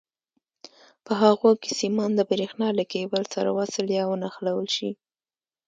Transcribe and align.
په 1.05 1.13
هغو 1.23 1.51
کې 1.61 1.71
سیمان 1.81 2.11
د 2.15 2.21
برېښنا 2.29 2.67
له 2.79 2.83
کېبل 2.93 3.23
سره 3.33 3.49
وصل 3.59 3.85
یا 3.97 4.03
ونښلول 4.07 4.67
شي. 4.75 4.91